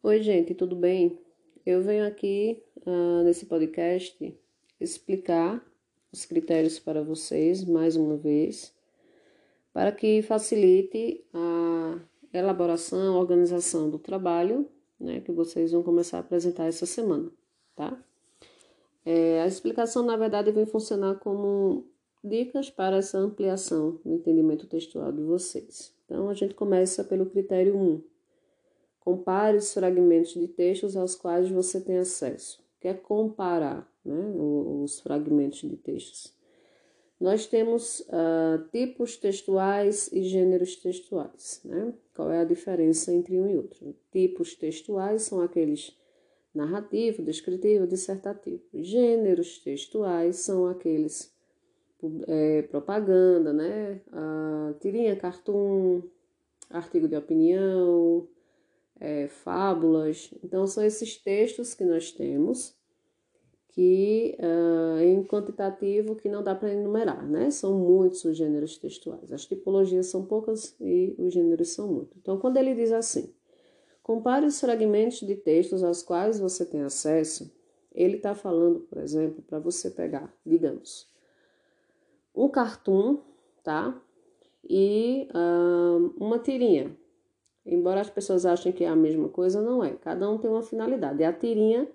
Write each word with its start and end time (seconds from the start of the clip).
Oi, 0.00 0.22
gente, 0.22 0.54
tudo 0.54 0.76
bem? 0.76 1.18
Eu 1.66 1.82
venho 1.82 2.06
aqui 2.06 2.62
uh, 2.86 3.24
nesse 3.24 3.46
podcast 3.46 4.32
explicar 4.80 5.60
os 6.12 6.24
critérios 6.24 6.78
para 6.78 7.02
vocês 7.02 7.64
mais 7.64 7.96
uma 7.96 8.16
vez, 8.16 8.72
para 9.72 9.90
que 9.90 10.22
facilite 10.22 11.24
a 11.34 11.98
elaboração, 12.32 13.16
a 13.16 13.18
organização 13.18 13.90
do 13.90 13.98
trabalho, 13.98 14.68
né, 15.00 15.20
que 15.20 15.32
vocês 15.32 15.72
vão 15.72 15.82
começar 15.82 16.18
a 16.18 16.20
apresentar 16.20 16.66
essa 16.66 16.86
semana, 16.86 17.28
tá? 17.74 18.00
É, 19.04 19.42
a 19.42 19.48
explicação, 19.48 20.04
na 20.04 20.16
verdade, 20.16 20.52
vem 20.52 20.64
funcionar 20.64 21.16
como 21.16 21.84
dicas 22.22 22.70
para 22.70 22.98
essa 22.98 23.18
ampliação 23.18 23.98
do 24.04 24.14
entendimento 24.14 24.68
textual 24.68 25.10
de 25.10 25.22
vocês. 25.22 25.92
Então, 26.04 26.28
a 26.28 26.34
gente 26.34 26.54
começa 26.54 27.02
pelo 27.02 27.26
critério 27.26 27.76
1 27.76 28.17
Compare 29.08 29.56
os 29.56 29.72
fragmentos 29.72 30.34
de 30.34 30.46
textos 30.46 30.94
aos 30.94 31.14
quais 31.14 31.48
você 31.48 31.80
tem 31.80 31.96
acesso. 31.96 32.62
Quer 32.78 33.00
comparar 33.00 33.90
né, 34.04 34.34
os 34.36 35.00
fragmentos 35.00 35.60
de 35.60 35.78
textos. 35.78 36.34
Nós 37.18 37.46
temos 37.46 38.00
uh, 38.00 38.68
tipos 38.70 39.16
textuais 39.16 40.12
e 40.12 40.22
gêneros 40.24 40.76
textuais. 40.76 41.62
Né? 41.64 41.94
Qual 42.14 42.30
é 42.30 42.40
a 42.40 42.44
diferença 42.44 43.10
entre 43.10 43.40
um 43.40 43.48
e 43.48 43.56
outro? 43.56 43.96
Tipos 44.12 44.54
textuais 44.54 45.22
são 45.22 45.40
aqueles 45.40 45.96
narrativo, 46.54 47.22
descritivo, 47.22 47.86
dissertativo. 47.86 48.62
Gêneros 48.74 49.58
textuais 49.60 50.36
são 50.36 50.66
aqueles 50.66 51.34
é, 52.26 52.60
propaganda, 52.60 53.54
né? 53.54 54.02
Uh, 54.08 54.74
tirinha, 54.80 55.16
cartoon, 55.16 56.02
artigo 56.68 57.08
de 57.08 57.16
opinião, 57.16 58.28
é, 59.00 59.28
fábulas. 59.28 60.32
Então, 60.42 60.66
são 60.66 60.84
esses 60.84 61.16
textos 61.16 61.74
que 61.74 61.84
nós 61.84 62.10
temos 62.12 62.76
que 63.78 64.36
uh, 64.40 64.98
em 65.00 65.22
quantitativo 65.22 66.16
que 66.16 66.28
não 66.28 66.42
dá 66.42 66.52
para 66.52 66.72
enumerar, 66.72 67.24
né? 67.24 67.48
São 67.48 67.78
muitos 67.78 68.24
os 68.24 68.36
gêneros 68.36 68.76
textuais. 68.76 69.32
As 69.32 69.46
tipologias 69.46 70.06
são 70.06 70.24
poucas 70.24 70.74
e 70.80 71.14
os 71.16 71.32
gêneros 71.32 71.68
são 71.68 71.86
muitos. 71.86 72.16
Então, 72.16 72.38
quando 72.38 72.56
ele 72.56 72.74
diz 72.74 72.90
assim, 72.90 73.32
compare 74.02 74.46
os 74.46 74.58
fragmentos 74.58 75.20
de 75.20 75.36
textos 75.36 75.84
aos 75.84 76.02
quais 76.02 76.40
você 76.40 76.66
tem 76.66 76.80
acesso, 76.80 77.54
ele 77.92 78.16
está 78.16 78.34
falando, 78.34 78.80
por 78.80 78.98
exemplo, 78.98 79.42
para 79.42 79.60
você 79.60 79.90
pegar, 79.90 80.32
digamos, 80.44 81.08
um 82.34 82.48
cartoon, 82.48 83.18
tá? 83.62 84.00
E 84.68 85.28
uh, 85.32 86.14
uma 86.18 86.40
tirinha, 86.40 86.96
Embora 87.64 88.00
as 88.00 88.10
pessoas 88.10 88.46
achem 88.46 88.72
que 88.72 88.84
é 88.84 88.88
a 88.88 88.96
mesma 88.96 89.28
coisa, 89.28 89.60
não 89.60 89.84
é. 89.84 89.94
Cada 89.96 90.28
um 90.30 90.38
tem 90.38 90.50
uma 90.50 90.62
finalidade. 90.62 91.20
E 91.20 91.24
a 91.24 91.32
tirinha, 91.32 91.88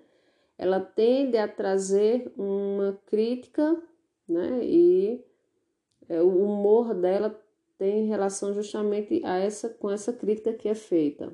ela 0.56 0.80
tende 0.80 1.36
a 1.36 1.48
trazer 1.48 2.32
uma 2.36 2.98
crítica, 3.06 3.82
né? 4.28 4.64
E 4.64 5.24
é, 6.08 6.22
o 6.22 6.28
humor 6.28 6.94
dela 6.94 7.38
tem 7.76 8.06
relação 8.06 8.52
justamente 8.54 9.20
a 9.24 9.38
essa 9.38 9.68
com 9.68 9.90
essa 9.90 10.12
crítica 10.12 10.52
que 10.52 10.68
é 10.68 10.74
feita. 10.74 11.32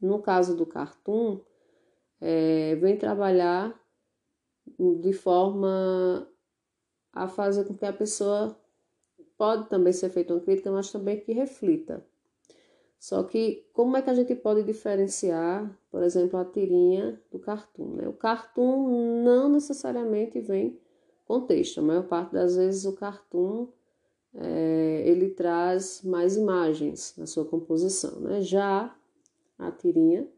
No 0.00 0.20
caso 0.20 0.56
do 0.56 0.66
cartoon, 0.66 1.40
é, 2.20 2.74
vem 2.76 2.96
trabalhar 2.96 3.78
de 4.78 5.12
forma 5.12 6.28
a 7.12 7.28
fazer 7.28 7.64
com 7.64 7.76
que 7.76 7.84
a 7.84 7.92
pessoa 7.92 8.58
pode 9.36 9.68
também 9.68 9.92
ser 9.92 10.08
feita 10.10 10.32
uma 10.32 10.40
crítica, 10.40 10.70
mas 10.70 10.90
também 10.90 11.20
que 11.20 11.32
reflita. 11.32 12.04
Só 13.02 13.24
que 13.24 13.66
como 13.72 13.96
é 13.96 14.00
que 14.00 14.10
a 14.10 14.14
gente 14.14 14.32
pode 14.36 14.62
diferenciar, 14.62 15.68
por 15.90 16.04
exemplo, 16.04 16.38
a 16.38 16.44
tirinha 16.44 17.20
do 17.32 17.38
cartoon? 17.40 17.96
Né? 17.96 18.06
O 18.06 18.12
cartoon 18.12 19.24
não 19.24 19.48
necessariamente 19.48 20.38
vem 20.38 20.78
com 21.26 21.40
texto. 21.40 21.80
A 21.80 21.82
maior 21.82 22.04
parte 22.04 22.32
das 22.32 22.54
vezes 22.54 22.84
o 22.84 22.92
cartoon 22.92 23.66
é, 24.36 25.02
ele 25.04 25.30
traz 25.30 26.00
mais 26.04 26.36
imagens 26.36 27.12
na 27.18 27.26
sua 27.26 27.44
composição. 27.44 28.20
Né? 28.20 28.40
Já 28.40 28.96
a 29.58 29.72
tirinha 29.72 30.28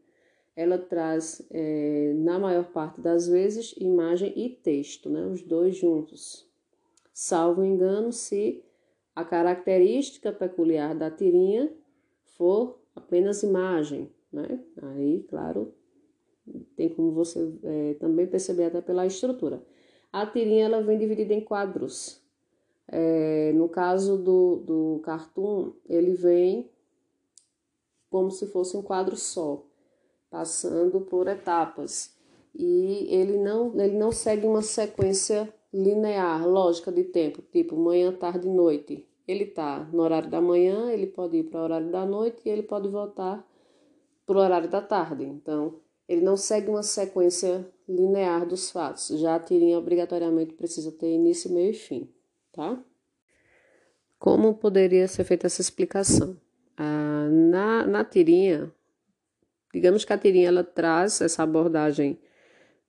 ela 0.55 0.79
traz, 0.79 1.45
é, 1.51 2.13
na 2.15 2.39
maior 2.39 2.71
parte 2.71 2.99
das 2.99 3.27
vezes, 3.27 3.75
imagem 3.77 4.33
e 4.35 4.49
texto, 4.49 5.07
né? 5.07 5.23
os 5.27 5.43
dois 5.43 5.75
juntos. 5.75 6.49
Salvo 7.13 7.63
engano, 7.63 8.11
se 8.11 8.63
a 9.15 9.23
característica 9.23 10.33
peculiar 10.33 10.95
da 10.95 11.11
tirinha 11.11 11.71
for 12.37 12.79
apenas 12.95 13.43
imagem, 13.43 14.09
né? 14.31 14.59
Aí, 14.81 15.23
claro, 15.29 15.73
tem 16.75 16.89
como 16.89 17.11
você 17.11 17.51
é, 17.63 17.93
também 17.95 18.27
perceber 18.27 18.65
até 18.65 18.81
pela 18.81 19.05
estrutura. 19.05 19.61
A 20.11 20.25
tirinha 20.25 20.65
ela 20.65 20.81
vem 20.81 20.97
dividida 20.97 21.33
em 21.33 21.41
quadros. 21.41 22.21
É, 22.87 23.51
no 23.53 23.67
caso 23.67 24.17
do, 24.17 24.57
do 24.57 25.01
cartoon, 25.03 25.73
ele 25.89 26.13
vem 26.13 26.69
como 28.09 28.31
se 28.31 28.45
fosse 28.47 28.77
um 28.77 28.81
quadro 28.81 29.17
só, 29.17 29.65
passando 30.29 31.01
por 31.01 31.27
etapas. 31.27 32.15
E 32.53 33.07
ele 33.09 33.37
não, 33.37 33.77
ele 33.79 33.97
não 33.97 34.11
segue 34.11 34.45
uma 34.47 34.61
sequência 34.61 35.53
linear, 35.73 36.47
lógica 36.47 36.91
de 36.91 37.03
tempo, 37.03 37.41
tipo 37.41 37.75
manhã, 37.75 38.13
tarde 38.13 38.47
noite 38.47 39.05
ele 39.27 39.45
está 39.45 39.79
no 39.91 40.03
horário 40.03 40.29
da 40.29 40.41
manhã, 40.41 40.91
ele 40.91 41.07
pode 41.07 41.37
ir 41.37 41.43
para 41.43 41.59
o 41.59 41.63
horário 41.63 41.91
da 41.91 42.05
noite 42.05 42.41
e 42.45 42.49
ele 42.49 42.63
pode 42.63 42.87
voltar 42.87 43.45
para 44.25 44.37
o 44.37 44.39
horário 44.39 44.69
da 44.69 44.81
tarde. 44.81 45.23
Então, 45.23 45.75
ele 46.07 46.21
não 46.21 46.37
segue 46.37 46.69
uma 46.69 46.83
sequência 46.83 47.67
linear 47.87 48.45
dos 48.45 48.71
fatos. 48.71 49.07
Já 49.19 49.35
a 49.35 49.39
tirinha 49.39 49.77
obrigatoriamente 49.77 50.53
precisa 50.53 50.91
ter 50.91 51.11
início, 51.11 51.51
meio 51.51 51.71
e 51.71 51.73
fim, 51.73 52.09
tá? 52.51 52.79
Como 54.19 54.53
poderia 54.55 55.07
ser 55.07 55.23
feita 55.23 55.47
essa 55.47 55.61
explicação? 55.61 56.37
Ah, 56.77 57.27
na, 57.29 57.85
na 57.87 58.03
tirinha, 58.03 58.71
digamos 59.73 60.05
que 60.05 60.13
a 60.13 60.17
tirinha 60.17 60.47
ela 60.47 60.63
traz 60.63 61.21
essa 61.21 61.43
abordagem 61.43 62.19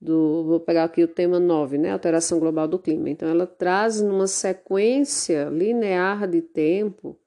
do, 0.01 0.45
vou 0.45 0.61
pegar 0.61 0.85
aqui 0.85 1.03
o 1.03 1.09
tema 1.09 1.41
9, 1.41 1.79
né, 1.79 1.93
alteração 1.93 2.39
global 2.39 2.69
do 2.69 2.79
clima. 2.79 3.09
Então 3.11 3.29
ela 3.29 3.47
traz 3.47 4.01
numa 4.01 4.27
sequência 4.27 5.49
linear 5.51 6.29
de 6.29 6.43
tempo 6.43 7.19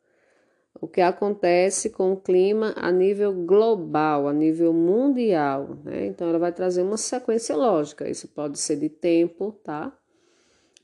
o 0.82 0.88
que 0.88 1.02
acontece 1.02 1.90
com 1.90 2.14
o 2.14 2.18
clima 2.18 2.74
a 2.78 2.92
nível 2.92 3.34
global, 3.34 4.28
a 4.28 4.34
nível 4.34 4.72
mundial, 4.72 5.78
né? 5.84 6.06
Então 6.06 6.30
ela 6.30 6.40
vai 6.40 6.54
trazer 6.54 6.82
uma 6.84 6.96
sequência 6.96 7.56
lógica. 7.56 8.10
Isso 8.10 8.28
pode 8.30 8.58
ser 8.58 8.78
de 8.78 8.88
tempo, 8.88 9.52
tá? 9.64 9.92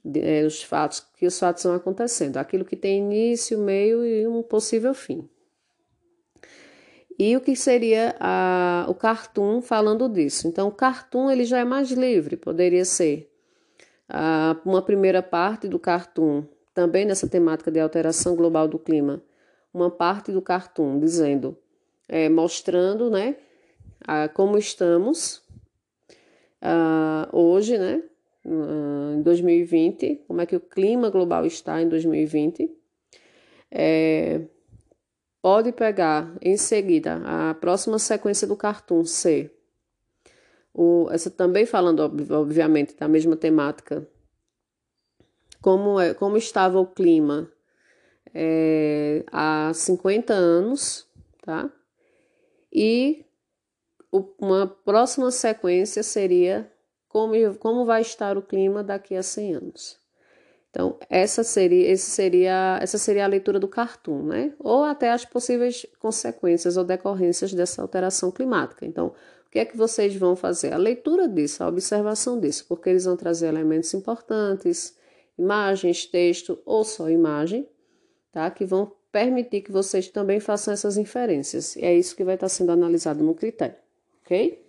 De, 0.04 0.20
é, 0.20 0.46
os 0.46 0.62
fatos 0.62 1.00
que 1.18 1.26
os 1.26 1.40
fatos 1.40 1.62
estão 1.62 1.74
acontecendo, 1.74 2.38
aquilo 2.38 2.66
que 2.66 2.76
tem 2.76 3.00
início, 3.00 3.58
meio 3.58 4.06
e 4.06 4.28
um 4.28 4.44
possível 4.44 4.94
fim. 4.94 5.30
E 7.18 7.36
o 7.38 7.42
que 7.42 7.56
seria 7.56 8.16
a, 8.20 8.86
o 8.90 8.94
cartoon 8.94 9.62
falando 9.62 10.10
disso? 10.10 10.48
Então, 10.48 10.68
o 10.68 10.72
cartoon 10.72 11.32
ele 11.32 11.46
já 11.46 11.60
é 11.60 11.64
mais 11.64 11.92
livre, 11.92 12.36
poderia 12.36 12.84
ser 12.84 13.32
a, 14.10 14.58
uma 14.66 14.82
primeira 14.82 15.24
parte 15.24 15.68
do 15.68 15.80
cartoon, 15.80 16.44
também 16.74 17.06
nessa 17.06 17.28
temática 17.28 17.72
de 17.72 17.80
alteração 17.80 18.36
global 18.36 18.68
do 18.68 18.78
clima, 18.78 19.22
uma 19.74 19.90
parte 19.90 20.32
do 20.32 20.42
cartoon 20.42 21.00
dizendo, 21.00 21.58
é, 22.08 22.28
mostrando, 22.28 23.10
né, 23.10 23.38
a, 24.02 24.28
como 24.28 24.58
estamos 24.58 25.44
hoje, 27.32 27.78
né, 27.78 28.02
em 28.44 29.22
2020, 29.22 30.24
como 30.28 30.42
é 30.42 30.46
que 30.46 30.56
o 30.56 30.60
clima 30.60 31.10
global 31.10 31.46
está 31.46 31.82
em 31.82 31.88
2020. 31.88 32.70
É, 33.72 34.42
pode 35.46 35.72
pegar 35.72 36.36
em 36.42 36.58
seguida 36.58 37.22
a 37.24 37.54
próxima 37.54 38.00
sequência 38.00 38.48
do 38.48 38.58
cartoon 38.58 39.06
ser 39.06 39.56
o, 40.74 41.08
essa 41.12 41.30
também 41.30 41.68
falando 41.68 42.00
obviamente 42.34 42.96
da 42.96 43.08
mesma 43.08 43.36
temática. 43.36 44.08
Como 45.62 46.00
é 46.00 46.16
como 46.16 46.36
estava 46.36 46.80
o 46.80 46.88
clima 46.88 47.48
é, 48.34 49.24
há 49.32 49.72
50 49.72 50.34
anos 50.34 51.08
tá? 51.44 51.70
E 52.74 53.24
o, 54.12 54.28
uma 54.40 54.66
próxima 54.66 55.30
sequência 55.30 56.02
seria 56.02 56.72
como, 57.08 57.36
como 57.60 57.86
vai 57.86 58.02
estar 58.02 58.36
o 58.36 58.42
clima 58.42 58.84
daqui 58.84 59.16
a 59.16 59.22
100 59.22 59.54
anos 59.54 60.05
então, 60.76 61.00
essa 61.10 61.42
seria, 61.42 61.90
esse 61.90 62.12
seria, 62.12 62.78
essa 62.82 62.98
seria 62.98 63.24
a 63.24 63.30
leitura 63.30 63.58
do 63.58 63.66
cartoon, 63.66 64.24
né? 64.24 64.54
Ou 64.60 64.84
até 64.84 65.10
as 65.10 65.24
possíveis 65.24 65.86
consequências 66.00 66.76
ou 66.76 66.84
decorrências 66.84 67.54
dessa 67.54 67.82
alteração 67.82 68.30
climática. 68.30 68.86
Então, 68.86 69.08
o 69.48 69.50
que 69.50 69.60
é 69.60 69.64
que 69.64 69.78
vocês 69.78 70.14
vão 70.18 70.36
fazer? 70.36 70.74
A 70.74 70.78
leitura 70.78 71.30
disso, 71.30 71.64
a 71.64 71.70
observação 71.70 72.42
disso, 72.42 72.66
porque 72.68 72.90
eles 72.90 73.06
vão 73.06 73.16
trazer 73.16 73.48
elementos 73.48 73.94
importantes, 73.94 74.98
imagens, 75.40 76.06
texto 76.06 76.60
ou 76.66 76.84
só 76.84 77.10
imagem, 77.10 77.70
tá? 78.34 78.52
Que 78.52 78.66
vão 78.66 78.92
permitir 79.14 79.62
que 79.62 79.72
vocês 79.72 80.10
também 80.10 80.42
façam 80.42 80.74
essas 80.74 80.98
inferências. 80.98 81.78
E 81.78 81.86
é 81.86 81.96
isso 81.96 82.18
que 82.18 82.24
vai 82.26 82.36
estar 82.36 82.50
sendo 82.50 82.74
analisado 82.74 83.24
no 83.24 83.34
critério, 83.34 83.78
ok? 84.26 84.65